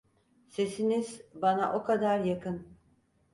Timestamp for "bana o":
1.35-1.83